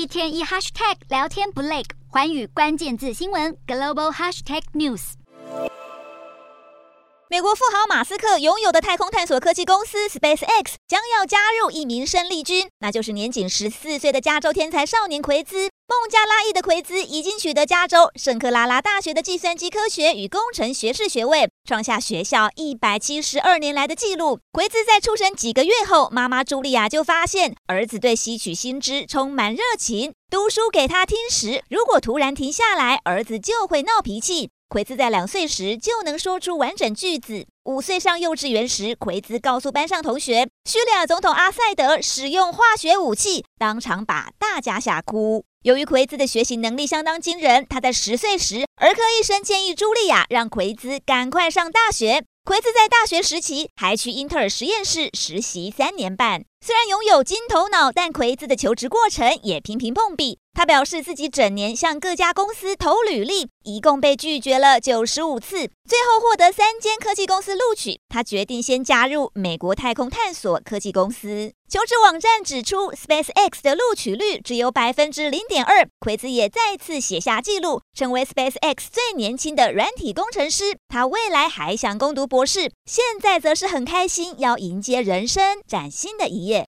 [0.00, 5.12] 一天一 hashtag 聊天不累，环宇关键字新闻 global hashtag news。
[7.28, 15.69] 美国富豪马斯克拥有的太空探索科技公司 SpaceX 将要加入一名生力军，那就是年仅十四岁的加州天才少年奎兹。
[15.90, 24.38] 孟加拉裔的奎兹已经取得加州圣克拉拉大学的计算机科学与工程学士学位，创下学校一百七十二年来的纪录。
[24.52, 34.50] 奎兹在出生几个月后，妈妈茱莉亚就发现儿子对吸取新知充满热情，读书给他听时，如果突然停下来，儿子就会闹脾气。
[34.68, 37.48] 奎兹在两岁时就能说出完整句子。
[37.64, 45.44] 五岁上幼稚园时，奎兹告诉班上同学，叙利亚总统阿塞德使用化学武器，当场把大家吓哭。
[45.62, 52.24] 由于奎兹的学习能力相当惊人，他在十岁时，儿科医生建议茱莉亚让奎兹赶快上大学。
[52.44, 56.44] 奎兹在大学时期还去英特尔实验室实习三年半。
[56.62, 60.38] 虽然拥有金头脑，但奎兹的求职过程也频频碰壁。
[60.52, 65.56] 他表示自己整年向各家公司投履历，一共被拒绝了九十五次，
[65.88, 68.00] 最后获得三间科技公司录取。
[68.08, 71.52] 他决定先加入美国太空探索科技公司。
[71.70, 75.88] 求职网站指出，SpaceX 的录取率只有百分之零点二。
[76.00, 80.76] 奎兹也再次写下纪录，成为 SpaceX 最年轻的软体工程师。
[80.88, 86.49] 他未来还想攻读博士，现在则是很开心，要迎接人生崭新的一。